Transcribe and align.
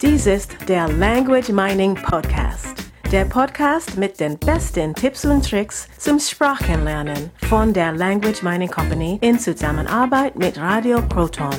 Dies 0.00 0.26
ist 0.26 0.52
der 0.68 0.88
Language 0.92 1.48
Mining 1.48 1.96
Podcast. 1.96 2.84
Der 3.10 3.24
Podcast 3.24 3.96
mit 3.96 4.20
den 4.20 4.38
besten 4.38 4.94
Tipps 4.94 5.24
und 5.24 5.44
Tricks 5.44 5.88
zum 5.98 6.20
Sprachenlernen 6.20 7.30
von 7.48 7.72
der 7.72 7.90
Language 7.90 8.44
Mining 8.44 8.70
Company 8.70 9.18
in 9.22 9.40
Zusammenarbeit 9.40 10.38
mit 10.38 10.56
Radio 10.56 11.02
Proton. 11.02 11.50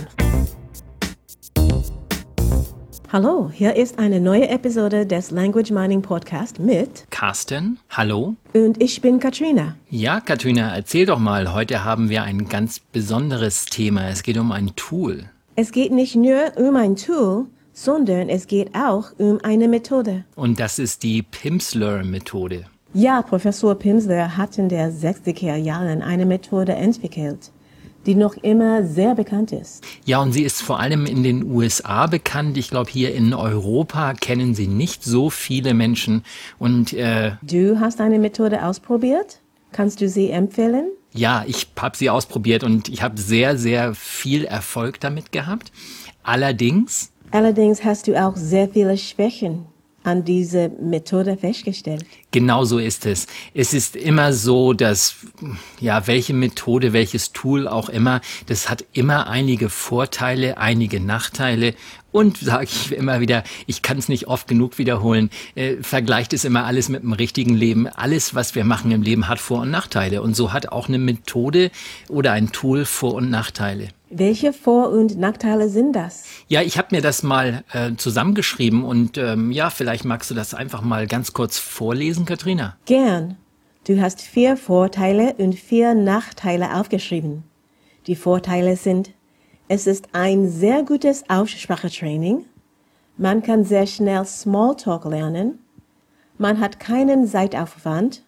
Hallo, 3.11 3.51
hier 3.53 3.75
ist 3.75 3.99
eine 3.99 4.21
neue 4.21 4.47
Episode 4.47 5.05
des 5.05 5.31
Language 5.31 5.71
Mining 5.71 6.01
Podcast 6.01 6.59
mit 6.59 7.07
Carsten. 7.09 7.77
Hallo. 7.89 8.35
und 8.53 8.81
ich 8.81 9.01
bin 9.01 9.19
Katrina. 9.19 9.75
Ja, 9.89 10.21
Katrina, 10.21 10.73
erzähl 10.73 11.05
doch 11.05 11.19
mal. 11.19 11.53
Heute 11.53 11.83
haben 11.83 12.09
wir 12.09 12.23
ein 12.23 12.47
ganz 12.47 12.79
besonderes 12.79 13.65
Thema. 13.65 14.07
Es 14.07 14.23
geht 14.23 14.37
um 14.37 14.53
ein 14.53 14.77
Tool. 14.77 15.25
Es 15.57 15.73
geht 15.73 15.91
nicht 15.91 16.15
nur 16.15 16.53
um 16.55 16.77
ein 16.77 16.95
Tool, 16.95 17.47
sondern 17.83 18.27
es 18.27 18.47
geht 18.47 18.75
auch 18.75 19.05
um 19.17 19.39
eine 19.41 19.69
Methode. 19.69 20.25
Und 20.35 20.59
das 20.59 20.79
ist 20.79 21.03
die 21.03 21.21
Pimsleur-Methode. 21.21 22.65
Ja, 22.93 23.21
Professor 23.21 23.75
Pimsler 23.75 24.35
hat 24.35 24.57
in 24.57 24.67
der 24.67 24.91
60er 24.91 25.55
Jahren 25.55 26.01
eine 26.01 26.25
Methode 26.25 26.73
entwickelt, 26.73 27.51
die 28.05 28.15
noch 28.15 28.35
immer 28.37 28.83
sehr 28.83 29.15
bekannt 29.15 29.53
ist. 29.53 29.83
Ja, 30.05 30.21
und 30.21 30.33
sie 30.33 30.43
ist 30.43 30.61
vor 30.61 30.79
allem 30.79 31.05
in 31.05 31.23
den 31.23 31.49
USA 31.49 32.07
bekannt. 32.07 32.57
Ich 32.57 32.69
glaube, 32.69 32.89
hier 32.89 33.13
in 33.13 33.33
Europa 33.33 34.13
kennen 34.13 34.55
sie 34.55 34.67
nicht 34.67 35.03
so 35.03 35.29
viele 35.29 35.73
Menschen. 35.73 36.23
Und 36.57 36.91
äh, 36.93 37.33
Du 37.43 37.79
hast 37.79 38.01
eine 38.01 38.19
Methode 38.19 38.65
ausprobiert? 38.65 39.39
Kannst 39.71 40.01
du 40.01 40.09
sie 40.09 40.31
empfehlen? 40.31 40.89
ja, 41.11 41.43
ich 41.47 41.67
habe 41.79 41.97
sie 41.97 42.09
ausprobiert 42.09 42.63
und 42.63 42.87
ich 42.87 43.01
habe 43.01 43.19
sehr, 43.19 43.57
sehr 43.57 43.95
viel 43.95 44.45
Erfolg 44.45 44.99
damit 44.99 45.31
gehabt. 45.31 45.71
Allerdings 46.21 47.11
Allerdings 47.31 47.83
hast 47.83 48.07
du 48.07 48.15
auch 48.15 48.35
sehr 48.35 48.69
viele 48.69 48.97
Schwächen 48.97 49.65
an 50.03 50.23
dieser 50.23 50.69
Methode 50.69 51.37
festgestellt. 51.37 52.05
Genau 52.31 52.63
so 52.63 52.79
ist 52.79 53.05
es. 53.05 53.27
Es 53.53 53.73
ist 53.73 53.95
immer 53.95 54.33
so, 54.33 54.73
dass, 54.73 55.15
ja, 55.79 56.07
welche 56.07 56.33
Methode, 56.33 56.93
welches 56.93 57.31
Tool 57.33 57.67
auch 57.67 57.89
immer, 57.89 58.21
das 58.47 58.69
hat 58.69 58.85
immer 58.93 59.27
einige 59.27 59.69
Vorteile, 59.69 60.57
einige 60.57 60.99
Nachteile. 60.99 61.75
Und 62.11 62.37
sage 62.37 62.63
ich 62.63 62.91
immer 62.91 63.19
wieder, 63.19 63.43
ich 63.67 63.83
kann 63.83 63.99
es 63.99 64.09
nicht 64.09 64.27
oft 64.27 64.47
genug 64.47 64.79
wiederholen, 64.79 65.29
äh, 65.53 65.75
vergleicht 65.81 66.33
es 66.33 66.43
immer 66.43 66.65
alles 66.65 66.89
mit 66.89 67.03
dem 67.03 67.13
richtigen 67.13 67.55
Leben. 67.55 67.87
Alles, 67.87 68.33
was 68.33 68.55
wir 68.55 68.63
machen 68.63 68.89
im 68.89 69.03
Leben, 69.03 69.27
hat 69.27 69.39
Vor- 69.39 69.61
und 69.61 69.69
Nachteile. 69.69 70.23
Und 70.23 70.35
so 70.35 70.51
hat 70.51 70.71
auch 70.71 70.87
eine 70.87 70.97
Methode 70.97 71.69
oder 72.07 72.31
ein 72.31 72.51
Tool 72.51 72.85
Vor- 72.85 73.13
und 73.13 73.29
Nachteile. 73.29 73.89
Welche 74.11 74.53
Vor- 74.53 74.89
und 74.89 75.19
Nachteile 75.19 75.69
sind 75.69 75.93
das? 75.93 76.23
Ja, 76.47 76.63
ich 76.63 76.79
habe 76.79 76.95
mir 76.95 77.01
das 77.01 77.21
mal 77.21 77.63
äh, 77.71 77.95
zusammengeschrieben 77.95 78.83
und 78.83 79.19
ähm, 79.19 79.51
ja, 79.51 79.69
vielleicht 79.69 80.03
magst 80.03 80.31
du 80.31 80.35
das 80.35 80.55
einfach 80.55 80.81
mal 80.81 81.05
ganz 81.05 81.33
kurz 81.33 81.59
vorlesen, 81.59 82.25
Katrina. 82.25 82.75
Gern. 82.85 83.37
Du 83.85 84.01
hast 84.01 84.21
vier 84.21 84.57
Vorteile 84.57 85.35
und 85.37 85.53
vier 85.53 85.93
Nachteile 85.93 86.75
aufgeschrieben. 86.75 87.43
Die 88.07 88.15
Vorteile 88.15 88.75
sind, 88.75 89.11
es 89.67 89.85
ist 89.85 90.07
ein 90.13 90.49
sehr 90.49 90.81
gutes 90.81 91.29
Aussprachetraining, 91.29 92.45
man 93.17 93.43
kann 93.43 93.63
sehr 93.63 93.85
schnell 93.85 94.25
Smalltalk 94.25 95.05
lernen, 95.05 95.59
man 96.39 96.59
hat 96.59 96.79
keinen 96.79 97.27
Zeitaufwand 97.27 98.23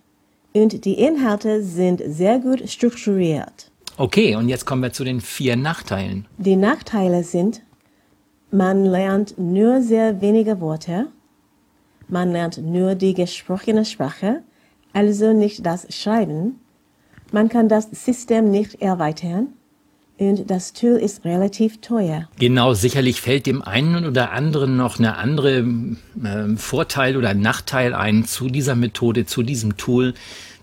und 0.53 0.85
die 0.85 0.99
Inhalte 0.99 1.63
sind 1.63 2.03
sehr 2.05 2.37
gut 2.39 2.69
strukturiert. 2.69 3.70
Okay, 4.01 4.35
und 4.35 4.49
jetzt 4.49 4.65
kommen 4.65 4.81
wir 4.81 4.91
zu 4.91 5.03
den 5.03 5.21
vier 5.21 5.55
Nachteilen. 5.55 6.25
Die 6.39 6.55
Nachteile 6.55 7.23
sind, 7.23 7.61
man 8.49 8.83
lernt 8.83 9.37
nur 9.37 9.83
sehr 9.83 10.21
wenige 10.21 10.59
Worte, 10.59 11.05
man 12.07 12.31
lernt 12.31 12.57
nur 12.57 12.95
die 12.95 13.13
gesprochene 13.13 13.85
Sprache, 13.85 14.41
also 14.91 15.33
nicht 15.33 15.63
das 15.67 15.85
Schreiben, 15.93 16.59
man 17.31 17.47
kann 17.47 17.69
das 17.69 17.91
System 17.91 18.49
nicht 18.49 18.81
erweitern 18.81 19.49
und 20.21 20.51
das 20.51 20.73
Tool 20.73 20.97
ist 20.97 21.25
relativ 21.25 21.81
teuer. 21.81 22.29
Genau, 22.37 22.75
sicherlich 22.75 23.21
fällt 23.21 23.47
dem 23.47 23.63
einen 23.63 24.05
oder 24.05 24.31
anderen 24.31 24.77
noch 24.77 24.99
eine 24.99 25.17
andere 25.17 25.57
ähm, 25.57 26.57
Vorteil 26.57 27.17
oder 27.17 27.33
Nachteil 27.33 27.95
ein 27.95 28.25
zu 28.25 28.47
dieser 28.47 28.75
Methode, 28.75 29.25
zu 29.25 29.41
diesem 29.41 29.77
Tool. 29.77 30.13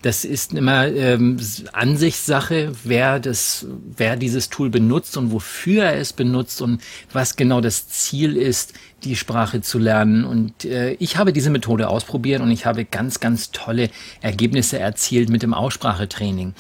Das 0.03 0.25
ist 0.25 0.53
immer 0.53 0.87
ähm, 0.87 1.41
Ansichtssache, 1.73 2.71
wer 2.85 3.19
das, 3.19 3.67
wer 3.97 4.15
dieses 4.17 4.49
Tool 4.49 4.71
benutzt 4.71 5.17
und 5.17 5.33
wofür 5.33 5.87
er 5.87 5.99
es 5.99 6.13
benutzt 6.13 6.63
und 6.63 6.81
was 7.13 7.35
genau 7.35 7.61
das 7.61 7.89
Ziel 7.89 8.37
ist, 8.37 8.75
die 9.03 9.17
Sprache 9.17 9.61
zu 9.61 9.81
lernen. 9.81 10.25
Und 10.25 10.65
äh, 10.65 10.93
ich 11.01 11.17
habe 11.17 11.33
diese 11.33 11.51
Methode 11.51 11.89
ausprobiert 11.89 12.43
und 12.43 12.53
ich 12.53 12.65
habe 12.65 12.85
ganz, 12.85 13.19
ganz 13.19 13.51
tolle 13.51 13.91
Ergebnisse 14.21 14.79
erzielt 14.79 15.31
mit 15.31 15.43
dem 15.43 15.53
Aussprachetraining. 15.53 16.55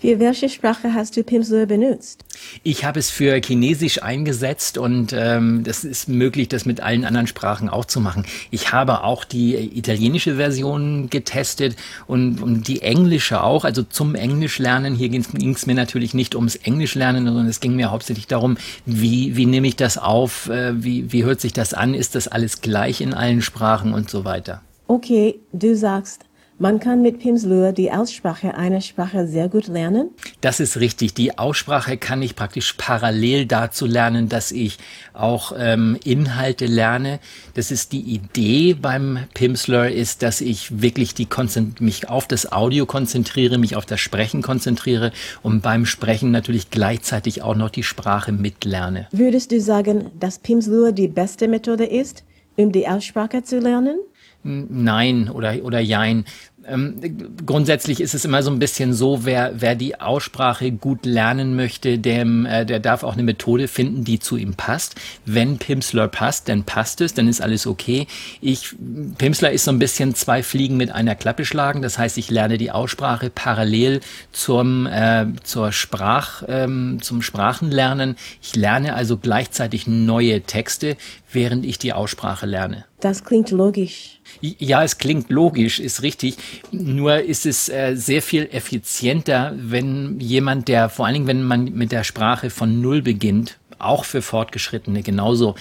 Für 0.00 0.20
welche 0.20 0.48
Sprache 0.48 0.94
hast 0.94 1.16
du 1.16 1.24
Pimsleur 1.24 1.66
benutzt? 1.66 2.24
Ich 2.62 2.84
habe 2.84 3.00
es 3.00 3.10
für 3.10 3.40
Chinesisch 3.44 4.00
eingesetzt 4.02 4.78
und 4.78 5.12
ähm, 5.12 5.64
das 5.64 5.82
ist 5.82 6.08
möglich, 6.08 6.48
das 6.48 6.64
mit 6.66 6.80
allen 6.80 7.04
anderen 7.04 7.26
Sprachen 7.26 7.68
auch 7.68 7.84
zu 7.84 8.00
machen. 8.00 8.24
Ich 8.50 8.72
habe 8.72 9.02
auch 9.02 9.24
die 9.24 9.56
italienische 9.76 10.36
Version 10.36 11.10
getestet 11.10 11.74
und, 12.06 12.40
und 12.40 12.68
die 12.68 12.82
englische 12.82 13.42
auch, 13.42 13.64
also 13.64 13.82
zum 13.82 14.14
Englisch 14.14 14.58
lernen. 14.58 14.94
Hier 14.94 15.08
ging 15.08 15.52
es 15.52 15.66
mir 15.66 15.74
natürlich 15.74 16.14
nicht 16.14 16.36
ums 16.36 16.54
Englisch 16.54 16.94
lernen, 16.94 17.26
sondern 17.26 17.48
es 17.48 17.58
ging 17.58 17.74
mir 17.74 17.90
hauptsächlich 17.90 18.28
darum, 18.28 18.56
wie, 18.86 19.36
wie 19.36 19.46
nehme 19.46 19.66
ich 19.66 19.76
das 19.76 19.98
auf, 19.98 20.48
äh, 20.48 20.82
wie, 20.82 21.12
wie 21.12 21.24
hört 21.24 21.40
sich 21.40 21.52
das 21.52 21.74
an, 21.74 21.94
ist 21.94 22.14
das 22.14 22.28
alles 22.28 22.60
gleich 22.60 23.00
in 23.00 23.14
allen 23.14 23.42
Sprachen 23.42 23.92
und 23.94 24.08
so 24.08 24.24
weiter. 24.24 24.62
Okay, 24.86 25.40
du 25.52 25.76
sagst, 25.76 26.24
man 26.58 26.80
kann 26.80 27.02
mit 27.02 27.20
Pimsleur 27.20 27.72
die 27.72 27.92
Aussprache 27.92 28.56
einer 28.56 28.80
Sprache 28.80 29.28
sehr 29.28 29.48
gut 29.48 29.68
lernen. 29.68 30.10
Das 30.40 30.58
ist 30.58 30.78
richtig. 30.78 31.14
Die 31.14 31.38
Aussprache 31.38 31.96
kann 31.96 32.20
ich 32.20 32.34
praktisch 32.34 32.74
parallel 32.76 33.46
dazu 33.46 33.86
lernen, 33.86 34.28
dass 34.28 34.50
ich 34.50 34.78
auch 35.12 35.52
ähm, 35.56 35.96
Inhalte 36.04 36.66
lerne. 36.66 37.20
Das 37.54 37.70
ist 37.70 37.92
die 37.92 38.00
Idee 38.00 38.74
beim 38.74 39.20
Pimsleur, 39.34 39.88
ist, 39.88 40.22
dass 40.22 40.40
ich 40.40 40.82
wirklich 40.82 41.14
die 41.14 41.26
Konzent 41.26 41.80
mich 41.80 42.08
auf 42.08 42.26
das 42.26 42.50
Audio 42.50 42.86
konzentriere, 42.86 43.58
mich 43.58 43.76
auf 43.76 43.86
das 43.86 44.00
Sprechen 44.00 44.42
konzentriere 44.42 45.12
und 45.42 45.62
beim 45.62 45.86
Sprechen 45.86 46.32
natürlich 46.32 46.70
gleichzeitig 46.70 47.42
auch 47.42 47.54
noch 47.54 47.70
die 47.70 47.84
Sprache 47.84 48.32
mitlerne. 48.32 49.06
Würdest 49.12 49.52
du 49.52 49.60
sagen, 49.60 50.10
dass 50.18 50.40
Pimsleur 50.40 50.90
die 50.90 51.08
beste 51.08 51.46
Methode 51.46 51.84
ist, 51.84 52.24
um 52.56 52.72
die 52.72 52.88
Aussprache 52.88 53.44
zu 53.44 53.60
lernen? 53.60 53.98
Nein 54.42 55.28
oder, 55.28 55.56
oder 55.62 55.80
Jein. 55.80 56.24
Ähm, 56.68 57.00
grundsätzlich 57.44 58.00
ist 58.00 58.14
es 58.14 58.24
immer 58.24 58.42
so 58.42 58.50
ein 58.50 58.58
bisschen 58.58 58.92
so, 58.92 59.24
wer, 59.24 59.52
wer 59.56 59.74
die 59.74 60.00
Aussprache 60.00 60.70
gut 60.72 61.06
lernen 61.06 61.56
möchte, 61.56 61.98
dem, 61.98 62.46
äh, 62.46 62.66
der 62.66 62.80
darf 62.80 63.02
auch 63.02 63.14
eine 63.14 63.22
Methode 63.22 63.68
finden, 63.68 64.04
die 64.04 64.18
zu 64.18 64.36
ihm 64.36 64.54
passt. 64.54 64.94
Wenn 65.24 65.58
Pimsleur 65.58 66.08
passt, 66.08 66.48
dann 66.48 66.64
passt 66.64 67.00
es, 67.00 67.14
dann 67.14 67.28
ist 67.28 67.40
alles 67.40 67.66
okay. 67.66 68.06
Ich, 68.40 68.74
Pimsleur 69.18 69.50
ist 69.52 69.64
so 69.64 69.70
ein 69.70 69.78
bisschen 69.78 70.14
zwei 70.14 70.42
Fliegen 70.42 70.76
mit 70.76 70.90
einer 70.90 71.14
Klappe 71.14 71.44
schlagen. 71.44 71.82
Das 71.82 71.98
heißt, 71.98 72.18
ich 72.18 72.30
lerne 72.30 72.58
die 72.58 72.70
Aussprache 72.70 73.30
parallel 73.30 74.00
zum, 74.32 74.86
äh, 74.86 75.26
zur 75.42 75.72
Sprach, 75.72 76.42
ähm, 76.48 76.98
zum 77.00 77.22
Sprachenlernen. 77.22 78.16
Ich 78.42 78.56
lerne 78.56 78.94
also 78.94 79.16
gleichzeitig 79.16 79.86
neue 79.86 80.42
Texte, 80.42 80.96
während 81.32 81.64
ich 81.64 81.78
die 81.78 81.92
Aussprache 81.92 82.46
lerne. 82.46 82.84
Das 83.00 83.24
klingt 83.24 83.50
logisch. 83.50 84.18
Ja, 84.40 84.82
es 84.82 84.98
klingt 84.98 85.30
logisch, 85.30 85.78
ist 85.78 86.02
richtig. 86.02 86.36
Nur 86.72 87.20
ist 87.20 87.46
es 87.46 87.68
äh, 87.68 87.94
sehr 87.94 88.22
viel 88.22 88.48
effizienter, 88.50 89.54
wenn 89.56 90.18
jemand, 90.18 90.66
der 90.68 90.88
vor 90.88 91.06
allen 91.06 91.14
Dingen, 91.14 91.26
wenn 91.28 91.44
man 91.44 91.72
mit 91.74 91.92
der 91.92 92.02
Sprache 92.02 92.50
von 92.50 92.80
Null 92.80 93.02
beginnt, 93.02 93.58
auch 93.78 94.04
für 94.04 94.20
Fortgeschrittene 94.20 95.02
genauso, 95.02 95.54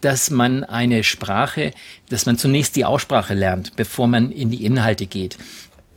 dass 0.00 0.30
man 0.30 0.64
eine 0.64 1.04
Sprache, 1.04 1.72
dass 2.08 2.24
man 2.24 2.38
zunächst 2.38 2.76
die 2.76 2.84
Aussprache 2.84 3.34
lernt, 3.34 3.76
bevor 3.76 4.06
man 4.06 4.30
in 4.30 4.50
die 4.50 4.64
Inhalte 4.64 5.06
geht. 5.06 5.36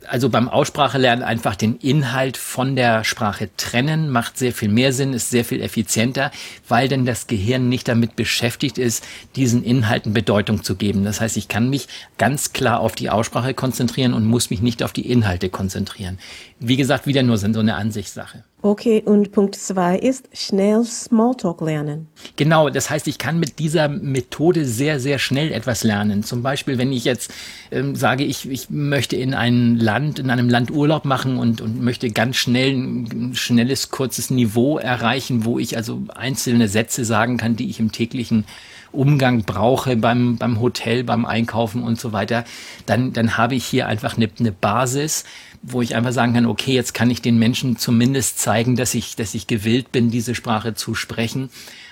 Also 0.08 0.28
beim 0.28 0.48
Aussprachelernen 0.48 1.24
einfach 1.24 1.56
den 1.56 1.76
Inhalt 1.76 2.36
von 2.36 2.76
der 2.76 3.04
Sprache 3.04 3.50
trennen, 3.56 4.10
macht 4.10 4.38
sehr 4.38 4.52
viel 4.52 4.68
mehr 4.68 4.92
Sinn, 4.92 5.12
ist 5.12 5.30
sehr 5.30 5.44
viel 5.44 5.60
effizienter, 5.60 6.30
weil 6.68 6.88
dann 6.88 7.06
das 7.06 7.26
Gehirn 7.26 7.68
nicht 7.68 7.88
damit 7.88 8.16
beschäftigt 8.16 8.78
ist, 8.78 9.04
diesen 9.36 9.64
Inhalten 9.64 10.12
Bedeutung 10.12 10.62
zu 10.62 10.76
geben. 10.76 11.04
Das 11.04 11.20
heißt, 11.20 11.36
ich 11.36 11.48
kann 11.48 11.70
mich 11.70 11.88
ganz 12.18 12.52
klar 12.52 12.80
auf 12.80 12.94
die 12.94 13.10
Aussprache 13.10 13.54
konzentrieren 13.54 14.14
und 14.14 14.24
muss 14.24 14.50
mich 14.50 14.60
nicht 14.60 14.82
auf 14.82 14.92
die 14.92 15.10
Inhalte 15.10 15.48
konzentrieren. 15.48 16.18
Wie 16.58 16.76
gesagt, 16.76 17.06
wieder 17.06 17.22
nur 17.22 17.38
so 17.38 17.46
eine 17.46 17.74
Ansichtssache. 17.74 18.44
Okay, 18.64 19.02
und 19.04 19.32
Punkt 19.32 19.56
zwei 19.56 19.98
ist 19.98 20.28
schnell 20.32 20.84
Smalltalk 20.84 21.60
lernen. 21.62 22.06
Genau, 22.36 22.70
das 22.70 22.90
heißt, 22.90 23.08
ich 23.08 23.18
kann 23.18 23.40
mit 23.40 23.58
dieser 23.58 23.88
Methode 23.88 24.64
sehr, 24.64 25.00
sehr 25.00 25.18
schnell 25.18 25.50
etwas 25.50 25.82
lernen. 25.82 26.22
Zum 26.22 26.44
Beispiel, 26.44 26.78
wenn 26.78 26.92
ich 26.92 27.04
jetzt 27.04 27.32
ähm, 27.72 27.96
sage, 27.96 28.22
ich, 28.22 28.48
ich 28.48 28.70
möchte 28.70 29.16
in 29.16 29.34
ein 29.34 29.78
Land, 29.78 30.20
in 30.20 30.30
einem 30.30 30.48
Land 30.48 30.70
Urlaub 30.70 31.04
machen 31.04 31.38
und, 31.38 31.60
und 31.60 31.82
möchte 31.82 32.08
ganz 32.10 32.36
schnell 32.36 32.70
ein 32.70 33.32
schnelles, 33.34 33.90
kurzes 33.90 34.30
Niveau 34.30 34.78
erreichen, 34.78 35.44
wo 35.44 35.58
ich 35.58 35.76
also 35.76 36.00
einzelne 36.14 36.68
Sätze 36.68 37.04
sagen 37.04 37.38
kann, 37.38 37.56
die 37.56 37.68
ich 37.68 37.80
im 37.80 37.90
täglichen 37.90 38.44
Umgang 38.92 39.42
brauche 39.44 39.96
beim, 39.96 40.36
beim 40.36 40.60
Hotel, 40.60 41.04
beim 41.04 41.24
Einkaufen 41.24 41.82
und 41.82 41.98
so 41.98 42.12
weiter, 42.12 42.44
dann, 42.86 43.12
dann 43.12 43.36
habe 43.36 43.54
ich 43.54 43.64
hier 43.64 43.86
einfach 43.86 44.16
eine, 44.16 44.28
eine 44.38 44.52
Basis, 44.52 45.24
wo 45.62 45.80
ich 45.80 45.94
einfach 45.94 46.12
sagen 46.12 46.34
kann, 46.34 46.46
okay, 46.46 46.72
jetzt 46.74 46.92
kann 46.92 47.10
ich 47.10 47.22
den 47.22 47.38
Menschen 47.38 47.76
zumindest 47.76 48.38
zeigen, 48.38 48.76
dass 48.76 48.94
ich, 48.94 49.16
dass 49.16 49.34
ich 49.34 49.46
gewillt 49.46 49.92
bin, 49.92 50.10
diese 50.10 50.34
Sprache 50.34 50.74
zu 50.74 50.94
sprechen. 50.94 51.50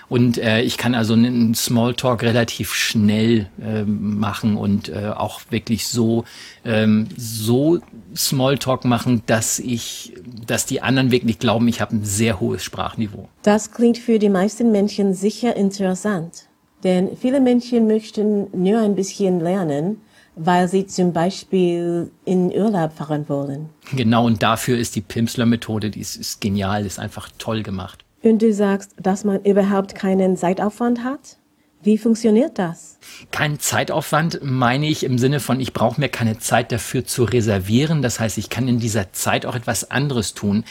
Und 0.09 0.37
äh, 0.37 0.61
ich 0.61 0.77
kann 0.77 0.93
also 0.93 1.13
einen 1.13 1.55
Smalltalk 1.55 2.21
relativ 2.21 2.73
schnell 2.73 3.47
äh, 3.61 3.83
machen 3.83 4.57
und 4.57 4.89
äh, 4.89 5.07
auch 5.15 5.39
wirklich 5.51 5.87
so, 5.87 6.25
ähm, 6.65 7.07
so 7.15 7.79
Smalltalk 8.13 8.83
machen, 8.83 9.23
dass 9.25 9.57
ich, 9.57 10.13
dass 10.45 10.65
die 10.65 10.81
anderen 10.81 11.11
wirklich 11.11 11.39
glauben, 11.39 11.69
ich 11.69 11.79
habe 11.79 11.95
ein 11.95 12.03
sehr 12.03 12.41
hohes 12.41 12.61
Sprachniveau. 12.61 13.29
Das 13.43 13.71
klingt 13.71 13.97
für 13.97 14.19
die 14.19 14.27
meisten 14.27 14.73
Menschen 14.73 15.13
sicher 15.13 15.55
interessant. 15.55 16.49
Denn 16.83 17.15
viele 17.15 17.39
Menschen 17.39 17.87
möchten 17.87 18.47
nur 18.53 18.79
ein 18.79 18.95
bisschen 18.95 19.39
lernen, 19.39 20.01
weil 20.35 20.67
sie 20.67 20.87
zum 20.87 21.13
Beispiel 21.13 22.11
in 22.25 22.51
Urlaub 22.51 22.93
fahren 22.93 23.27
wollen. 23.27 23.69
Genau, 23.93 24.25
und 24.25 24.41
dafür 24.41 24.77
ist 24.77 24.95
die 24.95 25.01
Pimsler-Methode, 25.01 25.89
die 25.91 25.99
ist, 25.99 26.15
ist 26.15 26.41
genial, 26.41 26.85
ist 26.85 26.99
einfach 26.99 27.29
toll 27.37 27.63
gemacht. 27.63 28.03
Und 28.23 28.41
du 28.41 28.53
sagst, 28.53 28.93
dass 29.01 29.23
man 29.23 29.43
überhaupt 29.43 29.95
keinen 29.95 30.37
Zeitaufwand 30.37 31.03
hat? 31.03 31.37
Wie 31.83 31.97
funktioniert 31.97 32.59
das? 32.59 32.99
Kein 33.31 33.59
Zeitaufwand 33.59 34.39
meine 34.43 34.87
ich 34.87 35.03
im 35.03 35.17
Sinne 35.17 35.39
von, 35.39 35.59
ich 35.59 35.73
brauche 35.73 35.99
mir 35.99 36.09
keine 36.09 36.37
Zeit 36.37 36.71
dafür 36.71 37.05
zu 37.05 37.23
reservieren. 37.23 38.03
Das 38.03 38.19
heißt, 38.19 38.37
ich 38.37 38.49
kann 38.51 38.67
in 38.67 38.79
dieser 38.79 39.13
Zeit 39.13 39.47
auch 39.47 39.55
etwas 39.55 39.89
anderes 39.89 40.35
tun. 40.35 40.63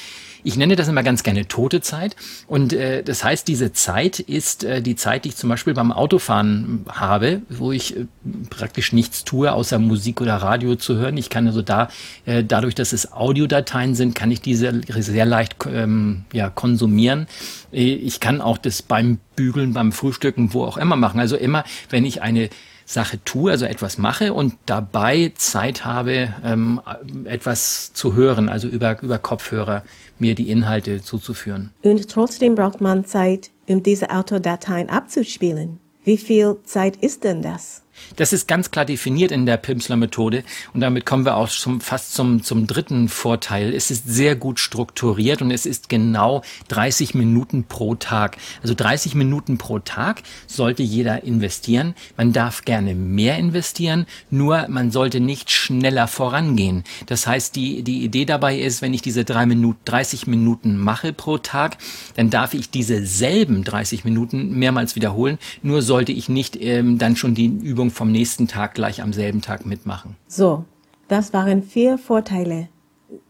Ich 0.45 0.57
nenne 0.57 0.77
das 0.77 0.89
immer 0.89 1.03
ganz 1.03 1.23
gerne 1.23 1.47
tote 1.47 1.81
Zeit. 1.81 2.17
Und 2.47 2.73
äh, 2.73 3.03
das 3.03 3.25
heißt, 3.25 3.47
diese 3.49 3.73
Zeit 3.73 4.21
ist 4.21 4.65
äh, 4.65 4.83
die 4.83 4.97
Zeit, 4.97 5.25
die 5.25 5.31
ich 5.31 5.37
zum 5.37 5.49
Beispiel 5.49 5.75
beim 5.75 5.93
Autofahren 5.93 6.85
habe, 6.89 7.43
wo 7.49 7.73
ich 7.73 7.97
äh, 7.97 8.07
praktisch 8.49 8.93
nichts 8.93 9.25
tue, 9.25 9.53
außer 9.53 9.79
Musik 9.79 10.21
oder 10.21 10.37
Radio 10.37 10.77
zu 10.77 10.97
hören. 10.97 11.17
Ich 11.17 11.31
kann 11.31 11.47
also 11.47 11.63
da, 11.63 11.89
äh, 12.27 12.45
dadurch, 12.45 12.75
dass 12.75 12.93
es 12.93 13.13
Audiodateien 13.13 13.95
sind, 13.95 14.15
kann 14.15 14.31
ich 14.31 14.41
diese 14.41 14.81
sehr 14.89 15.27
leicht 15.27 15.57
ähm, 15.69 16.25
ja, 16.33 16.49
konsumieren. 16.51 17.27
Äh, 17.73 17.95
ich 17.95 18.21
kann 18.21 18.41
auch 18.41 18.59
das 18.59 18.83
beim 18.83 19.19
Bügeln, 19.37 19.73
beim 19.73 19.93
Frühstücken, 19.93 20.53
wo 20.53 20.65
auch 20.65 20.77
immer 20.77 20.97
machen. 20.97 21.21
Also 21.21 21.37
immer, 21.37 21.65
wenn 21.89 22.05
ich 22.05 22.23
eine 22.23 22.51
Sache 22.91 23.23
tue, 23.25 23.53
also 23.53 23.67
etwas 23.67 23.99
mache 23.99 24.35
und 24.35 24.55
dabei 24.67 25.31
Zeit 25.37 25.85
habe, 25.85 26.35
ähm, 26.45 26.81
etwas 27.25 27.93
zu 27.93 28.15
hören, 28.15 28.49
also 28.49 28.67
über, 28.67 29.01
über 29.01 29.19
Kopfhörer 29.19 29.85
mir 30.19 30.35
die 30.35 30.51
Inhalte 30.51 31.01
zuzuführen. 31.01 31.71
Und 31.83 32.11
trotzdem 32.11 32.57
braucht 32.57 32.81
man 32.81 33.05
Zeit, 33.05 33.53
um 33.69 33.85
diese 33.85 34.11
Autodateien 34.11 34.89
abzuspielen. 34.89 35.79
Wie 36.03 36.17
viel 36.17 36.57
Zeit 36.65 36.97
ist 36.97 37.23
denn 37.23 37.43
das? 37.43 37.83
Das 38.17 38.33
ist 38.33 38.49
ganz 38.49 38.71
klar 38.71 38.85
definiert 38.85 39.33
in 39.33 39.47
der 39.47 39.57
Pimsler-Methode 39.57 40.45
und 40.73 40.81
damit 40.81 41.07
kommen 41.07 41.25
wir 41.25 41.37
auch 41.37 41.49
zum, 41.49 41.81
fast 41.81 42.15
zum, 42.15 42.43
zum 42.43 42.67
dritten 42.67 43.09
Vorteil. 43.09 43.75
Es 43.75 43.91
ist 43.91 44.09
sehr 44.09 44.37
gut 44.37 44.61
strukturiert 44.61 45.43
und 45.43 45.51
es 45.51 45.67
ist 45.67 45.89
genau 45.89 46.43
30 46.69 47.15
Minuten 47.15 47.65
pro 47.65 47.95
Tag. 47.95 48.37
Also 48.63 48.75
30 48.75 49.15
Minuten 49.15 49.59
pro 49.59 49.79
Tag 49.79 50.23
sollte 50.47 50.83
jeder 50.83 51.25
investieren. 51.25 51.95
Man 52.17 52.33
darf 52.33 52.65
gerne 52.65 52.95
mehr 52.95 53.39
investieren, 53.39 54.07
nur 54.31 54.67
man 54.69 54.91
sollte 54.91 55.21
nicht 55.21 55.51
schneller 55.51 56.09
vorangehen. 56.09 56.85
Das 57.07 57.27
heißt, 57.27 57.57
die, 57.57 57.83
die 57.83 58.05
Idee 58.05 58.25
dabei 58.25 58.59
ist, 58.59 58.83
wenn 58.83 58.95
ich 58.95 59.03
diese 59.03 59.25
drei 59.25 59.47
Minuten, 59.47 59.81
30 59.85 60.27
Minuten 60.27 60.77
mache 60.77 61.13
pro 61.13 61.39
Tag, 61.39 61.79
dann 62.17 62.31
darf 62.31 62.55
ich 62.55 62.71
diese 62.71 63.05
selben 63.07 63.65
30 63.65 64.05
Minuten 64.05 64.59
mehrmals 64.59 64.97
wiederholen. 64.97 65.39
Nur 65.63 65.83
sollte 65.83 66.13
ich 66.13 66.29
nicht 66.29 66.57
ähm, 66.61 66.99
dann 66.99 67.17
schon 67.17 67.35
die 67.35 67.47
Übung 67.47 67.90
vom 67.91 68.11
nächsten 68.11 68.49
Tag 68.49 68.75
gleich 68.75 69.03
am 69.03 69.13
selben 69.13 69.43
Tag 69.43 69.67
mitmachen. 69.67 70.17
So, 70.27 70.65
das 71.09 71.33
waren 71.33 71.63
vier 71.63 71.99
Vorteile. 71.99 72.69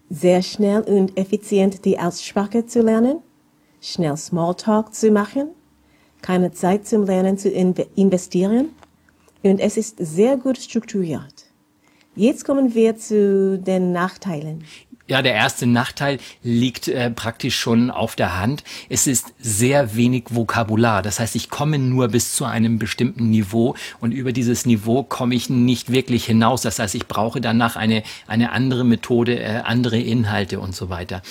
Sehr 0.08 0.42
schnell 0.42 0.82
und 0.82 1.16
effizient 1.16 1.84
die 1.84 1.98
Aussprache 1.98 2.66
zu 2.66 2.82
lernen, 2.82 3.18
schnell 3.80 4.16
Smalltalk 4.16 4.94
zu 4.94 5.10
machen, 5.10 5.50
keine 6.20 6.52
Zeit 6.52 6.86
zum 6.86 7.04
Lernen 7.04 7.38
zu 7.38 7.48
investieren 7.48 8.70
und 9.42 9.60
es 9.60 9.76
ist 9.76 9.96
sehr 9.98 10.36
gut 10.36 10.58
strukturiert. 10.58 11.46
Jetzt 12.16 12.44
kommen 12.44 12.74
wir 12.74 12.96
zu 12.96 13.58
den 13.58 13.92
Nachteilen. 13.92 14.64
Ja, 15.10 15.22
der 15.22 15.34
erste 15.34 15.66
Nachteil 15.66 16.20
liegt 16.44 16.86
äh, 16.86 17.10
praktisch 17.10 17.58
schon 17.58 17.90
auf 17.90 18.14
der 18.14 18.38
Hand. 18.38 18.62
Es 18.88 19.08
ist 19.08 19.34
sehr 19.40 19.96
wenig 19.96 20.26
Vokabular. 20.30 21.02
Das 21.02 21.18
heißt, 21.18 21.34
ich 21.34 21.50
komme 21.50 21.80
nur 21.80 22.06
bis 22.06 22.32
zu 22.36 22.44
einem 22.44 22.78
bestimmten 22.78 23.28
Niveau 23.28 23.74
und 23.98 24.12
über 24.12 24.30
dieses 24.30 24.66
Niveau 24.66 25.02
komme 25.02 25.34
ich 25.34 25.50
nicht 25.50 25.90
wirklich 25.90 26.26
hinaus. 26.26 26.62
Das 26.62 26.78
heißt, 26.78 26.94
ich 26.94 27.08
brauche 27.08 27.40
danach 27.40 27.74
eine, 27.74 28.04
eine 28.28 28.52
andere 28.52 28.84
Methode, 28.84 29.40
äh, 29.40 29.62
andere 29.64 29.98
Inhalte 29.98 30.60
und 30.60 30.76
so 30.76 30.90
weiter. 30.90 31.22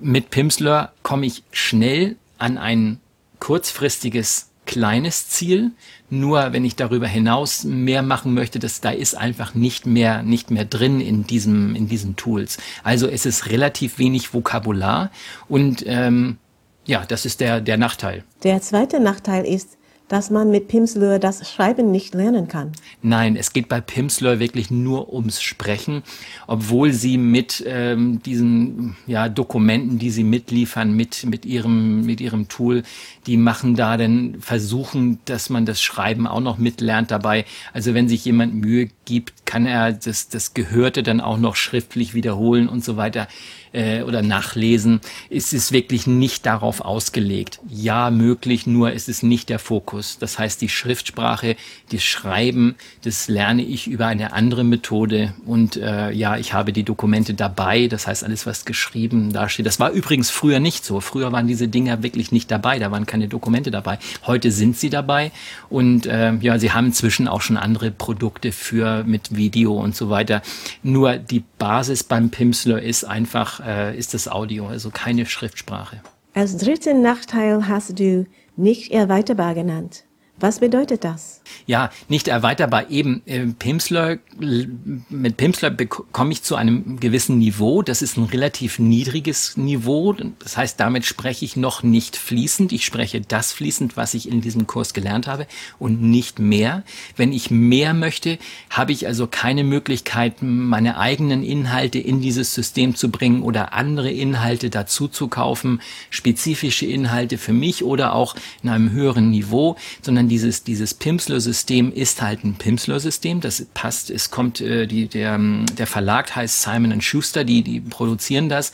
Mit 0.00 0.30
Pimsleur 0.30 0.90
komme 1.04 1.26
ich 1.26 1.44
schnell 1.52 2.16
an 2.38 2.58
ein 2.58 2.98
kurzfristiges 3.38 4.48
kleines 4.66 5.28
Ziel. 5.28 5.70
Nur 6.10 6.52
wenn 6.52 6.64
ich 6.64 6.76
darüber 6.76 7.06
hinaus 7.06 7.64
mehr 7.64 8.02
machen 8.02 8.34
möchte, 8.34 8.58
das 8.58 8.80
da 8.80 8.90
ist 8.90 9.16
einfach 9.16 9.54
nicht 9.54 9.86
mehr 9.86 10.22
nicht 10.22 10.50
mehr 10.50 10.64
drin 10.64 11.00
in 11.00 11.26
diesem 11.26 11.74
in 11.74 11.88
diesen 11.88 12.16
Tools. 12.16 12.58
Also 12.84 13.08
es 13.08 13.24
ist 13.24 13.46
relativ 13.46 13.98
wenig 13.98 14.34
Vokabular 14.34 15.10
und 15.48 15.84
ähm, 15.86 16.38
ja, 16.84 17.04
das 17.06 17.24
ist 17.24 17.40
der 17.40 17.60
der 17.60 17.78
Nachteil. 17.78 18.24
Der 18.42 18.60
zweite 18.60 19.00
Nachteil 19.00 19.44
ist, 19.44 19.75
dass 20.08 20.30
man 20.30 20.50
mit 20.50 20.68
Pimsleur 20.68 21.18
das 21.18 21.50
Schreiben 21.50 21.90
nicht 21.90 22.14
lernen 22.14 22.48
kann. 22.48 22.72
Nein, 23.02 23.36
es 23.36 23.52
geht 23.52 23.68
bei 23.68 23.80
Pimsleur 23.80 24.38
wirklich 24.38 24.70
nur 24.70 25.12
ums 25.12 25.42
Sprechen, 25.42 26.02
obwohl 26.46 26.92
sie 26.92 27.18
mit 27.18 27.64
ähm, 27.66 28.22
diesen 28.22 28.96
ja, 29.06 29.28
Dokumenten, 29.28 29.98
die 29.98 30.10
sie 30.10 30.24
mitliefern, 30.24 30.92
mit, 30.94 31.24
mit, 31.26 31.44
ihrem, 31.44 32.06
mit 32.06 32.20
ihrem 32.20 32.48
Tool, 32.48 32.82
die 33.26 33.36
machen 33.36 33.74
da 33.74 33.96
dann 33.96 34.36
versuchen, 34.40 35.18
dass 35.24 35.50
man 35.50 35.66
das 35.66 35.82
Schreiben 35.82 36.26
auch 36.26 36.40
noch 36.40 36.58
mitlernt 36.58 37.10
dabei. 37.10 37.44
Also 37.72 37.94
wenn 37.94 38.08
sich 38.08 38.24
jemand 38.24 38.54
Mühe 38.54 38.88
gibt, 39.04 39.46
kann 39.46 39.66
er 39.66 39.92
das, 39.92 40.28
das 40.28 40.54
Gehörte 40.54 41.02
dann 41.02 41.20
auch 41.20 41.38
noch 41.38 41.56
schriftlich 41.56 42.14
wiederholen 42.14 42.68
und 42.68 42.84
so 42.84 42.96
weiter 42.96 43.28
äh, 43.72 44.02
oder 44.02 44.22
nachlesen. 44.22 45.00
Es 45.30 45.52
ist 45.52 45.72
wirklich 45.72 46.06
nicht 46.06 46.46
darauf 46.46 46.80
ausgelegt. 46.80 47.60
Ja, 47.68 48.10
möglich, 48.10 48.66
nur 48.66 48.92
ist 48.92 49.08
es 49.08 49.22
nicht 49.22 49.48
der 49.48 49.58
Fokus. 49.58 49.95
Das 50.18 50.38
heißt, 50.38 50.60
die 50.60 50.68
Schriftsprache, 50.68 51.56
das 51.92 52.02
Schreiben, 52.02 52.76
das 53.02 53.28
lerne 53.28 53.62
ich 53.62 53.86
über 53.86 54.06
eine 54.06 54.32
andere 54.32 54.64
Methode. 54.64 55.34
Und 55.44 55.76
äh, 55.76 56.10
ja, 56.10 56.36
ich 56.36 56.52
habe 56.52 56.72
die 56.72 56.82
Dokumente 56.82 57.34
dabei. 57.34 57.88
Das 57.88 58.06
heißt, 58.06 58.24
alles, 58.24 58.46
was 58.46 58.64
geschrieben 58.64 59.32
dasteht. 59.32 59.66
Das 59.66 59.80
war 59.80 59.90
übrigens 59.90 60.30
früher 60.30 60.60
nicht 60.60 60.84
so. 60.84 61.00
Früher 61.00 61.32
waren 61.32 61.46
diese 61.46 61.68
Dinger 61.68 62.02
wirklich 62.02 62.32
nicht 62.32 62.50
dabei. 62.50 62.78
Da 62.78 62.90
waren 62.90 63.06
keine 63.06 63.28
Dokumente 63.28 63.70
dabei. 63.70 63.98
Heute 64.26 64.50
sind 64.50 64.76
sie 64.76 64.90
dabei. 64.90 65.32
Und 65.68 66.06
äh, 66.06 66.34
ja, 66.34 66.58
sie 66.58 66.72
haben 66.72 66.86
inzwischen 66.86 67.28
auch 67.28 67.40
schon 67.40 67.56
andere 67.56 67.90
Produkte 67.90 68.52
für 68.52 69.04
mit 69.04 69.34
Video 69.36 69.74
und 69.74 69.94
so 69.94 70.10
weiter. 70.10 70.42
Nur 70.82 71.16
die 71.16 71.42
Basis 71.58 72.04
beim 72.04 72.30
Pimsleur 72.30 72.80
ist 72.80 73.04
einfach 73.04 73.60
äh, 73.60 73.96
ist 73.96 74.14
das 74.14 74.28
Audio, 74.28 74.66
also 74.66 74.90
keine 74.90 75.26
Schriftsprache. 75.26 76.00
Als 76.34 76.56
dritten 76.58 77.00
Nachteil 77.00 77.66
hast 77.66 77.98
du 77.98 78.26
nicht 78.56 78.92
erweiterbar 78.92 79.54
genannt. 79.54 80.05
Was 80.38 80.60
bedeutet 80.60 81.02
das? 81.02 81.40
Ja, 81.64 81.90
nicht 82.08 82.28
erweiterbar. 82.28 82.90
Eben 82.90 83.22
äh, 83.24 83.46
Pimsleur, 83.46 84.18
mit 84.38 85.38
Pimsleur 85.38 85.74
komme 86.12 86.32
ich 86.32 86.42
zu 86.42 86.56
einem 86.56 87.00
gewissen 87.00 87.38
Niveau. 87.38 87.80
Das 87.80 88.02
ist 88.02 88.18
ein 88.18 88.24
relativ 88.24 88.78
niedriges 88.78 89.56
Niveau. 89.56 90.14
Das 90.38 90.58
heißt, 90.58 90.78
damit 90.78 91.06
spreche 91.06 91.46
ich 91.46 91.56
noch 91.56 91.82
nicht 91.82 92.16
fließend. 92.16 92.72
Ich 92.72 92.84
spreche 92.84 93.22
das 93.22 93.52
fließend, 93.52 93.96
was 93.96 94.12
ich 94.12 94.28
in 94.28 94.42
diesem 94.42 94.66
Kurs 94.66 94.92
gelernt 94.92 95.26
habe 95.26 95.46
und 95.78 96.02
nicht 96.02 96.38
mehr. 96.38 96.84
Wenn 97.16 97.32
ich 97.32 97.50
mehr 97.50 97.94
möchte, 97.94 98.38
habe 98.68 98.92
ich 98.92 99.06
also 99.06 99.26
keine 99.26 99.64
Möglichkeit, 99.64 100.42
meine 100.42 100.98
eigenen 100.98 101.42
Inhalte 101.42 101.98
in 101.98 102.20
dieses 102.20 102.52
System 102.52 102.94
zu 102.94 103.10
bringen 103.10 103.42
oder 103.42 103.72
andere 103.72 104.10
Inhalte 104.10 104.68
dazu 104.68 105.08
zu 105.08 105.28
kaufen, 105.28 105.80
spezifische 106.10 106.84
Inhalte 106.84 107.38
für 107.38 107.54
mich 107.54 107.84
oder 107.84 108.14
auch 108.14 108.36
in 108.62 108.68
einem 108.68 108.90
höheren 108.90 109.30
Niveau, 109.30 109.76
sondern 110.02 110.25
sondern 110.26 110.28
dieses, 110.28 110.64
dieses 110.64 110.94
Pimsleur-System 110.94 111.92
ist 111.92 112.20
halt 112.20 112.44
ein 112.44 112.54
Pimsleur-System. 112.54 113.40
Das 113.40 113.64
passt, 113.74 114.10
es 114.10 114.30
kommt, 114.30 114.60
äh, 114.60 114.86
die, 114.86 115.06
der, 115.06 115.38
der 115.78 115.86
Verlag 115.86 116.34
heißt 116.34 116.62
Simon 116.62 117.00
Schuster, 117.00 117.44
die, 117.44 117.62
die 117.62 117.80
produzieren 117.80 118.48
das. 118.48 118.72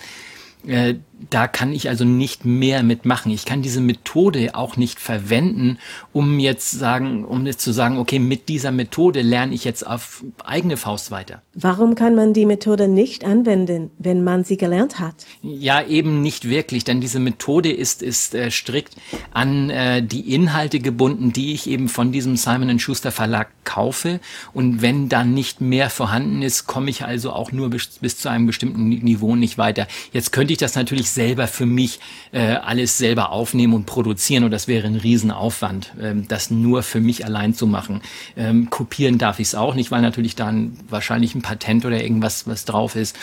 Äh, 0.66 0.94
da 1.30 1.46
kann 1.46 1.72
ich 1.72 1.88
also 1.88 2.04
nicht 2.04 2.44
mehr 2.44 2.82
mitmachen. 2.82 3.32
Ich 3.32 3.44
kann 3.44 3.62
diese 3.62 3.80
Methode 3.80 4.54
auch 4.54 4.76
nicht 4.76 4.98
verwenden, 4.98 5.78
um 6.12 6.38
jetzt 6.38 6.70
sagen, 6.72 7.24
um 7.24 7.46
jetzt 7.46 7.60
zu 7.60 7.72
sagen, 7.72 7.98
okay, 7.98 8.18
mit 8.18 8.48
dieser 8.48 8.72
Methode 8.72 9.22
lerne 9.22 9.54
ich 9.54 9.64
jetzt 9.64 9.86
auf 9.86 10.24
eigene 10.44 10.76
Faust 10.76 11.10
weiter. 11.10 11.42
Warum 11.54 11.94
kann 11.94 12.14
man 12.14 12.32
die 12.32 12.46
Methode 12.46 12.88
nicht 12.88 13.24
anwenden, 13.24 13.90
wenn 13.98 14.24
man 14.24 14.44
sie 14.44 14.56
gelernt 14.56 14.98
hat? 14.98 15.26
Ja, 15.42 15.84
eben 15.84 16.22
nicht 16.22 16.48
wirklich, 16.48 16.84
denn 16.84 17.00
diese 17.00 17.20
Methode 17.20 17.70
ist, 17.70 18.02
ist 18.02 18.34
äh, 18.34 18.50
strikt 18.50 18.96
an 19.32 19.70
äh, 19.70 20.02
die 20.02 20.34
Inhalte 20.34 20.80
gebunden, 20.80 21.32
die 21.32 21.52
ich 21.52 21.68
eben 21.68 21.88
von 21.88 22.12
diesem 22.12 22.36
Simon 22.36 22.78
Schuster 22.78 23.12
Verlag 23.12 23.48
kaufe. 23.64 24.20
Und 24.52 24.82
wenn 24.82 25.08
dann 25.08 25.34
nicht 25.34 25.60
mehr 25.60 25.90
vorhanden 25.90 26.42
ist, 26.42 26.66
komme 26.66 26.90
ich 26.90 27.04
also 27.04 27.32
auch 27.32 27.52
nur 27.52 27.70
bis, 27.70 27.98
bis 28.00 28.18
zu 28.18 28.28
einem 28.28 28.46
bestimmten 28.46 28.88
Niveau 28.88 29.36
nicht 29.36 29.58
weiter. 29.58 29.86
Jetzt 30.12 30.32
könnte 30.32 30.51
ich 30.52 30.58
das 30.58 30.74
natürlich 30.74 31.10
selber 31.10 31.46
für 31.46 31.66
mich 31.66 32.00
äh, 32.32 32.54
alles 32.54 32.98
selber 32.98 33.32
aufnehmen 33.32 33.74
und 33.74 33.86
produzieren 33.86 34.44
und 34.44 34.50
das 34.50 34.68
wäre 34.68 34.86
ein 34.86 34.96
Riesenaufwand, 34.96 35.92
ähm, 36.00 36.28
das 36.28 36.50
nur 36.50 36.82
für 36.82 37.00
mich 37.00 37.24
allein 37.24 37.54
zu 37.54 37.66
machen. 37.66 38.02
Ähm, 38.36 38.70
kopieren 38.70 39.18
darf 39.18 39.38
ich 39.38 39.48
es 39.48 39.54
auch 39.54 39.74
nicht, 39.74 39.90
weil 39.90 40.02
natürlich 40.02 40.36
dann 40.36 40.78
wahrscheinlich 40.88 41.34
ein 41.34 41.42
Patent 41.42 41.84
oder 41.84 42.02
irgendwas 42.02 42.46
was 42.46 42.64
drauf 42.64 42.96
ist. 42.96 43.16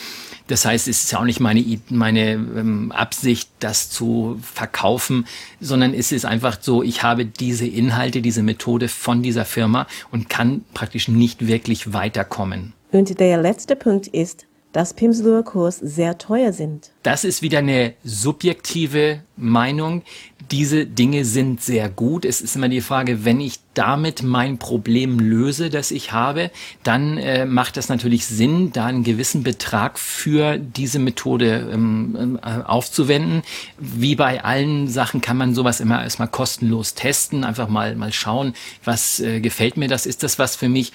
Das 0.48 0.66
heißt, 0.66 0.88
es 0.88 1.04
ist 1.04 1.12
ja 1.12 1.20
auch 1.20 1.26
nicht 1.26 1.40
meine, 1.40 1.64
meine 1.90 2.32
ähm, 2.32 2.92
Absicht, 2.92 3.50
das 3.60 3.90
zu 3.90 4.40
verkaufen, 4.42 5.26
sondern 5.62 5.94
es 5.94 6.12
ist 6.12 6.26
einfach 6.26 6.58
so, 6.60 6.82
ich 6.82 7.04
habe 7.04 7.26
diese 7.26 7.68
Inhalte, 7.68 8.22
diese 8.22 8.42
Methode 8.42 8.88
von 8.88 9.22
dieser 9.22 9.46
Firma 9.46 9.86
und 10.12 10.30
kann 10.30 10.64
praktisch 10.74 11.08
nicht 11.08 11.46
wirklich 11.46 11.94
weiterkommen. 11.94 12.74
Und 12.92 13.20
der 13.20 13.40
letzte 13.40 13.76
Punkt 13.76 14.08
ist, 14.08 14.48
dass 14.72 14.94
Pimsleur-Kurs 14.94 15.78
sehr 15.78 16.18
teuer 16.18 16.54
sind. 16.54 16.92
Das 17.10 17.24
ist 17.24 17.42
wieder 17.42 17.58
eine 17.58 17.96
subjektive 18.04 19.22
Meinung. 19.36 20.04
Diese 20.52 20.86
Dinge 20.86 21.26
sind 21.26 21.60
sehr 21.60 21.90
gut. 21.90 22.24
Es 22.24 22.40
ist 22.40 22.56
immer 22.56 22.70
die 22.70 22.82
Frage, 22.82 23.26
wenn 23.26 23.42
ich 23.42 23.56
damit 23.74 24.22
mein 24.22 24.60
Problem 24.60 25.20
löse, 25.20 25.72
das 25.72 25.90
ich 25.90 26.12
habe, 26.12 26.52
dann 26.84 27.18
äh, 27.18 27.48
macht 27.48 27.78
das 27.78 27.90
natürlich 27.90 28.28
Sinn, 28.28 28.72
da 28.74 28.86
einen 28.86 29.04
gewissen 29.04 29.42
Betrag 29.42 29.98
für 29.98 30.60
diese 30.60 31.00
Methode 31.00 31.72
ähm, 31.74 32.38
äh, 32.44 32.62
aufzuwenden. 32.62 33.42
Wie 33.80 34.16
bei 34.16 34.44
allen 34.44 34.88
Sachen 34.88 35.20
kann 35.20 35.38
man 35.38 35.56
sowas 35.56 35.80
immer 35.80 36.04
erstmal 36.04 36.28
kostenlos 36.28 36.94
testen, 36.94 37.44
einfach 37.44 37.70
mal, 37.70 37.96
mal 37.96 38.14
schauen, 38.14 38.54
was 38.84 39.20
äh, 39.20 39.40
gefällt 39.40 39.78
mir 39.78 39.88
das, 39.88 40.06
ist 40.06 40.22
das 40.22 40.38
was 40.38 40.56
für 40.56 40.70
mich. 40.70 40.94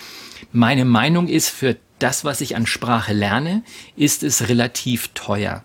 Meine 0.53 0.85
Meinung 0.85 1.27
ist, 1.27 1.49
für 1.49 1.77
das, 1.99 2.25
was 2.25 2.41
ich 2.41 2.55
an 2.55 2.67
Sprache 2.67 3.13
lerne, 3.13 3.65
ist 3.97 4.23
es 4.23 4.49
relativ 4.49 5.09
teuer. 5.15 5.65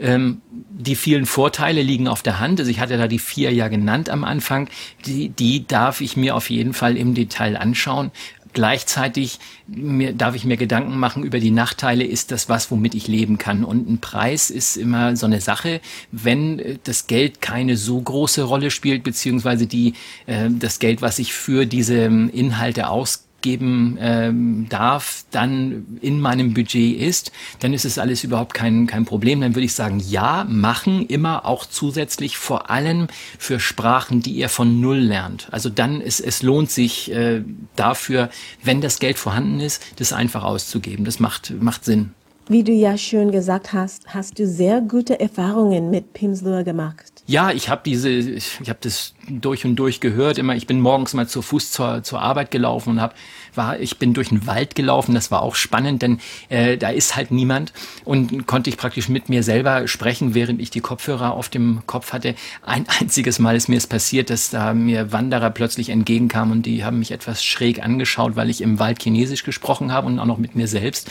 Ähm, 0.00 0.40
die 0.50 0.96
vielen 0.96 1.26
Vorteile 1.26 1.82
liegen 1.82 2.08
auf 2.08 2.22
der 2.22 2.40
Hand. 2.40 2.60
Also 2.60 2.70
ich 2.70 2.80
hatte 2.80 2.96
da 2.96 3.08
die 3.08 3.18
vier 3.18 3.52
ja 3.52 3.68
genannt 3.68 4.10
am 4.10 4.24
Anfang. 4.24 4.68
Die, 5.06 5.28
die 5.30 5.66
darf 5.66 6.00
ich 6.00 6.16
mir 6.16 6.36
auf 6.36 6.50
jeden 6.50 6.72
Fall 6.72 6.96
im 6.96 7.14
Detail 7.14 7.56
anschauen. 7.56 8.10
Gleichzeitig 8.54 9.38
mir, 9.66 10.12
darf 10.12 10.34
ich 10.34 10.44
mir 10.44 10.56
Gedanken 10.56 10.98
machen 10.98 11.22
über 11.22 11.38
die 11.38 11.50
Nachteile. 11.50 12.04
Ist 12.04 12.32
das 12.32 12.48
was, 12.48 12.70
womit 12.70 12.94
ich 12.94 13.06
leben 13.06 13.38
kann? 13.38 13.62
Und 13.62 13.88
ein 13.88 13.98
Preis 13.98 14.50
ist 14.50 14.76
immer 14.76 15.16
so 15.16 15.26
eine 15.26 15.40
Sache. 15.40 15.80
Wenn 16.12 16.58
äh, 16.58 16.78
das 16.82 17.06
Geld 17.06 17.40
keine 17.40 17.76
so 17.76 18.00
große 18.00 18.42
Rolle 18.42 18.70
spielt, 18.70 19.02
beziehungsweise 19.02 19.66
die, 19.66 19.94
äh, 20.26 20.48
das 20.50 20.78
Geld, 20.78 21.02
was 21.02 21.18
ich 21.18 21.32
für 21.32 21.66
diese 21.66 21.96
ähm, 21.96 22.30
Inhalte 22.32 22.88
ausgebe, 22.88 23.27
geben 23.40 23.98
ähm, 24.00 24.66
darf, 24.68 25.24
dann 25.30 25.98
in 26.00 26.20
meinem 26.20 26.54
Budget 26.54 27.00
ist, 27.00 27.32
dann 27.60 27.72
ist 27.72 27.84
es 27.84 27.98
alles 27.98 28.24
überhaupt 28.24 28.54
kein, 28.54 28.86
kein 28.86 29.04
Problem. 29.04 29.40
Dann 29.40 29.54
würde 29.54 29.64
ich 29.64 29.74
sagen, 29.74 30.00
ja, 30.00 30.44
machen 30.48 31.06
immer 31.06 31.46
auch 31.46 31.66
zusätzlich, 31.66 32.36
vor 32.36 32.70
allem 32.70 33.06
für 33.38 33.60
Sprachen, 33.60 34.20
die 34.20 34.32
ihr 34.32 34.48
von 34.48 34.80
Null 34.80 34.98
lernt. 34.98 35.48
Also 35.52 35.68
dann 35.68 36.00
ist 36.00 36.20
es 36.20 36.42
lohnt 36.42 36.70
sich 36.70 37.12
äh, 37.12 37.42
dafür, 37.76 38.30
wenn 38.62 38.80
das 38.80 38.98
Geld 38.98 39.18
vorhanden 39.18 39.60
ist, 39.60 39.82
das 39.96 40.12
einfach 40.12 40.42
auszugeben. 40.42 41.04
Das 41.04 41.20
macht, 41.20 41.52
macht 41.60 41.84
Sinn. 41.84 42.12
Wie 42.50 42.64
du 42.64 42.72
ja 42.72 42.96
schön 42.96 43.30
gesagt 43.30 43.74
hast, 43.74 44.14
hast 44.14 44.38
du 44.38 44.46
sehr 44.46 44.80
gute 44.80 45.20
Erfahrungen 45.20 45.90
mit 45.90 46.14
Pimsleur 46.14 46.64
gemacht. 46.64 47.12
Ja, 47.26 47.50
ich 47.50 47.68
habe 47.68 47.82
diese, 47.84 48.08
ich, 48.08 48.58
ich 48.62 48.70
habe 48.70 48.78
das 48.80 49.12
durch 49.28 49.64
und 49.64 49.76
durch 49.76 50.00
gehört. 50.00 50.38
Immer, 50.38 50.56
ich 50.56 50.66
bin 50.66 50.80
morgens 50.80 51.14
mal 51.14 51.28
zu 51.28 51.42
Fuß 51.42 51.70
zur, 51.70 52.02
zur 52.02 52.20
Arbeit 52.20 52.50
gelaufen 52.50 52.90
und 52.90 53.00
habe 53.00 53.14
war, 53.58 53.78
ich 53.78 53.98
bin 53.98 54.14
durch 54.14 54.30
den 54.30 54.46
Wald 54.46 54.74
gelaufen, 54.74 55.14
das 55.14 55.30
war 55.30 55.42
auch 55.42 55.54
spannend, 55.54 56.00
denn 56.00 56.20
äh, 56.48 56.78
da 56.78 56.88
ist 56.88 57.16
halt 57.16 57.30
niemand 57.30 57.74
und 58.04 58.46
konnte 58.46 58.70
ich 58.70 58.78
praktisch 58.78 59.10
mit 59.10 59.28
mir 59.28 59.42
selber 59.42 59.86
sprechen, 59.88 60.34
während 60.34 60.62
ich 60.62 60.70
die 60.70 60.80
Kopfhörer 60.80 61.32
auf 61.34 61.50
dem 61.50 61.82
Kopf 61.86 62.12
hatte. 62.14 62.34
Ein 62.62 62.86
einziges 63.00 63.38
Mal 63.38 63.56
ist 63.56 63.68
mir 63.68 63.76
es 63.76 63.86
passiert, 63.86 64.30
dass 64.30 64.48
da 64.48 64.72
mir 64.72 65.12
Wanderer 65.12 65.50
plötzlich 65.50 65.90
entgegenkamen 65.90 66.52
und 66.52 66.66
die 66.66 66.84
haben 66.84 67.00
mich 67.00 67.10
etwas 67.10 67.44
schräg 67.44 67.82
angeschaut, 67.82 68.36
weil 68.36 68.48
ich 68.48 68.62
im 68.62 68.78
Wald 68.78 69.02
Chinesisch 69.02 69.44
gesprochen 69.44 69.92
habe 69.92 70.06
und 70.06 70.18
auch 70.18 70.26
noch 70.26 70.38
mit 70.38 70.54
mir 70.54 70.68
selbst. 70.68 71.10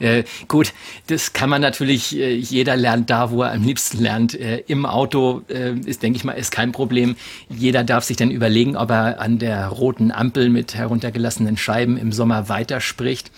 Äh, 0.00 0.24
gut, 0.48 0.72
das 1.06 1.32
kann 1.32 1.48
man 1.48 1.62
natürlich, 1.62 2.16
äh, 2.16 2.34
jeder 2.34 2.76
lernt 2.76 3.08
da, 3.08 3.30
wo 3.30 3.42
er 3.42 3.52
am 3.52 3.62
liebsten 3.62 4.02
lernt. 4.02 4.34
Äh, 4.34 4.64
Im 4.66 4.84
Auto 4.84 5.42
äh, 5.48 5.78
ist, 5.86 6.02
denke 6.02 6.16
ich 6.16 6.24
mal, 6.24 6.32
ist 6.32 6.50
kein 6.50 6.72
Problem. 6.72 7.16
Jeder 7.56 7.84
darf 7.84 8.04
sich 8.04 8.16
dann 8.16 8.30
überlegen, 8.30 8.76
ob 8.76 8.90
er 8.90 9.20
an 9.20 9.38
der 9.38 9.68
roten 9.68 10.10
Ampel 10.10 10.48
mit 10.48 10.74
heruntergelassenen 10.74 11.56
Scheiben 11.56 11.96
im 11.96 12.12
Sommer 12.12 12.48
weiterspricht. 12.48 13.30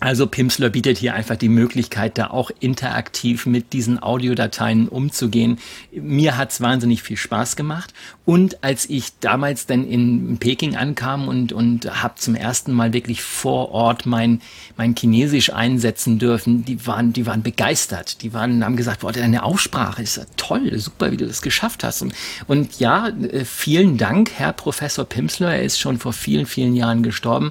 Also 0.00 0.28
Pimsleur 0.28 0.70
bietet 0.70 0.98
hier 0.98 1.14
einfach 1.14 1.34
die 1.34 1.48
Möglichkeit, 1.48 2.18
da 2.18 2.28
auch 2.28 2.52
interaktiv 2.60 3.46
mit 3.46 3.72
diesen 3.72 4.00
Audiodateien 4.00 4.86
umzugehen. 4.86 5.58
Mir 5.90 6.36
hat's 6.36 6.60
wahnsinnig 6.60 7.02
viel 7.02 7.16
Spaß 7.16 7.56
gemacht. 7.56 7.92
Und 8.24 8.62
als 8.62 8.88
ich 8.88 9.18
damals 9.18 9.66
dann 9.66 9.84
in 9.84 10.38
Peking 10.38 10.76
ankam 10.76 11.26
und, 11.26 11.52
und 11.52 12.02
habe 12.02 12.14
zum 12.14 12.36
ersten 12.36 12.72
Mal 12.72 12.92
wirklich 12.92 13.22
vor 13.22 13.72
Ort 13.72 14.06
mein, 14.06 14.40
mein 14.76 14.94
Chinesisch 14.94 15.52
einsetzen 15.52 16.20
dürfen, 16.20 16.64
die 16.64 16.86
waren, 16.86 17.12
die 17.12 17.26
waren 17.26 17.42
begeistert. 17.42 18.22
Die 18.22 18.32
waren, 18.32 18.64
haben 18.64 18.76
gesagt, 18.76 19.00
boah, 19.00 19.10
deine 19.10 19.42
Aussprache 19.42 20.02
ist 20.02 20.16
ja 20.16 20.24
toll, 20.36 20.78
super, 20.78 21.10
wie 21.10 21.16
du 21.16 21.26
das 21.26 21.42
geschafft 21.42 21.82
hast. 21.82 22.02
Und, 22.02 22.14
und 22.46 22.78
ja, 22.78 23.08
äh, 23.08 23.44
vielen 23.44 23.96
Dank, 23.96 24.30
Herr 24.36 24.52
Professor 24.52 25.04
Pimsleur. 25.04 25.50
Er 25.50 25.62
ist 25.62 25.80
schon 25.80 25.98
vor 25.98 26.12
vielen, 26.12 26.46
vielen 26.46 26.76
Jahren 26.76 27.02
gestorben 27.02 27.50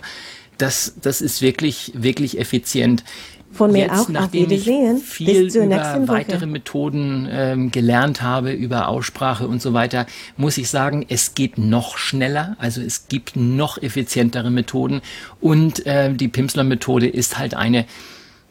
das, 0.57 0.95
das 1.01 1.21
ist 1.21 1.41
wirklich, 1.41 1.91
wirklich 1.95 2.39
effizient. 2.39 3.03
Von 3.51 3.71
mir 3.71 3.85
Jetzt, 3.85 3.91
auch 3.91 4.09
auf 4.23 4.33
Wiedersehen. 4.33 4.97
Ich 4.97 5.03
viel 5.03 5.43
Bis 5.43 5.53
zur 5.53 5.63
über 5.63 5.75
nächsten 5.75 6.07
Woche. 6.07 6.17
weitere 6.17 6.45
Methoden 6.45 7.27
ähm, 7.31 7.71
gelernt 7.71 8.21
habe, 8.21 8.51
über 8.51 8.87
Aussprache 8.87 9.47
und 9.47 9.61
so 9.61 9.73
weiter, 9.73 10.05
muss 10.35 10.57
ich 10.57 10.69
sagen, 10.69 11.05
es 11.07 11.33
geht 11.33 11.57
noch 11.57 11.97
schneller. 11.97 12.55
Also 12.59 12.81
es 12.81 13.07
gibt 13.07 13.35
noch 13.35 13.81
effizientere 13.81 14.51
Methoden. 14.51 15.01
Und 15.39 15.85
äh, 15.85 16.13
die 16.13 16.27
Pimsler-Methode 16.27 17.07
ist 17.07 17.39
halt 17.39 17.55
eine, 17.55 17.85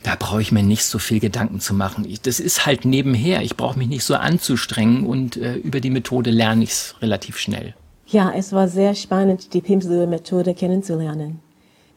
da 0.03 0.17
brauche 0.19 0.41
ich 0.41 0.51
mir 0.51 0.63
nicht 0.63 0.85
so 0.85 0.99
viel 0.99 1.21
Gedanken 1.21 1.61
zu 1.61 1.75
machen. 1.75 2.05
Ich, 2.09 2.23
das 2.23 2.41
ist 2.41 2.65
halt 2.65 2.85
nebenher. 2.85 3.43
Ich 3.43 3.57
brauche 3.57 3.79
mich 3.79 3.89
nicht 3.89 4.05
so 4.05 4.15
anzustrengen 4.15 5.07
und 5.07 5.37
äh, 5.37 5.57
über 5.57 5.81
die 5.81 5.91
Methode 5.91 6.31
lerne 6.31 6.65
ich 6.65 6.71
es 6.71 6.95
relativ 7.03 7.39
schnell. 7.39 7.75
Ja, 8.07 8.33
es 8.35 8.53
war 8.53 8.67
sehr 8.67 8.95
spannend, 8.95 9.53
die 9.53 9.61
Pimsleur-Methode 9.61 10.55
kennenzulernen. 10.55 11.41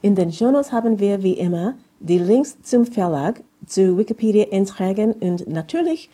In 0.01 0.15
den 0.15 0.31
Shownotes 0.31 0.71
haben 0.71 0.99
wir 0.99 1.23
wie 1.23 1.33
immer 1.33 1.73
die 1.99 2.19
Links 2.19 2.57
zum 2.63 2.85
Verlag, 2.85 3.41
zu 3.65 3.97
Wikipedia-Einträgen 3.97 5.11
und 5.11 5.47
natürlich 5.47 6.09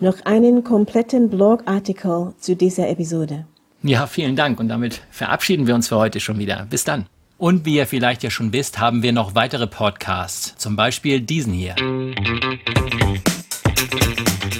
noch 0.00 0.24
einen 0.24 0.64
kompletten 0.64 1.28
Blogartikel 1.28 2.32
zu 2.38 2.56
dieser 2.56 2.88
Episode. 2.88 3.44
Ja, 3.82 4.06
vielen 4.06 4.36
Dank 4.36 4.58
und 4.58 4.68
damit 4.68 5.02
verabschieden 5.10 5.66
wir 5.66 5.74
uns 5.74 5.88
für 5.88 5.96
heute 5.96 6.18
schon 6.18 6.38
wieder. 6.38 6.66
Bis 6.70 6.84
dann. 6.84 7.06
Und 7.36 7.66
wie 7.66 7.76
ihr 7.76 7.86
vielleicht 7.86 8.22
ja 8.22 8.30
schon 8.30 8.54
wisst, 8.54 8.78
haben 8.80 9.02
wir 9.02 9.12
noch 9.12 9.34
weitere 9.34 9.66
Podcasts, 9.66 10.56
zum 10.56 10.74
Beispiel 10.74 11.20
diesen 11.20 11.52
hier. 11.52 11.74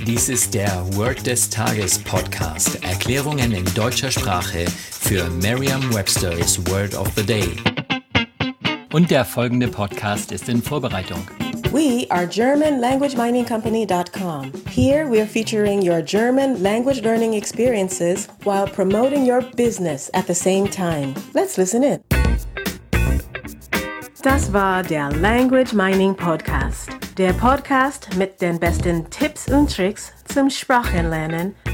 Dies 0.06 0.28
ist 0.28 0.52
der 0.52 0.87
Word 0.95 1.26
des 1.26 1.49
Tages 1.49 1.99
Podcast. 1.99 2.85
Erklärungen 2.85 3.52
in 3.52 3.64
deutscher 3.75 4.11
Sprache 4.11 4.66
für 4.90 5.28
Merriam-Webster's 5.40 6.61
Word 6.71 6.95
of 6.95 7.11
the 7.16 7.25
Day. 7.25 7.56
Und 8.96 9.10
der 9.10 9.26
folgende 9.26 9.68
Podcast 9.68 10.32
ist 10.32 10.48
in 10.48 10.62
Vorbereitung. 10.62 11.18
We 11.70 12.06
are 12.08 12.26
GermanLanguageMiningCompany.com. 12.26 14.52
Here 14.70 15.06
we 15.06 15.20
are 15.20 15.26
featuring 15.26 15.86
your 15.86 16.00
German 16.00 16.62
language 16.62 17.02
learning 17.02 17.34
experiences 17.34 18.26
while 18.44 18.66
promoting 18.66 19.30
your 19.30 19.42
business 19.54 20.10
at 20.14 20.26
the 20.26 20.34
same 20.34 20.70
time. 20.70 21.12
Let's 21.34 21.58
listen 21.58 21.82
in. 21.82 22.00
Das 24.22 24.50
war 24.54 24.82
der 24.82 25.12
Language 25.12 25.74
Mining 25.74 26.16
Podcast. 26.16 26.88
Der 27.18 27.34
Podcast 27.34 28.16
mit 28.16 28.40
den 28.40 28.58
besten 28.58 29.10
Tipps 29.10 29.52
und 29.52 29.70
Tricks 29.70 30.14
zum 30.32 30.48
Sprachenlernen 30.48 31.54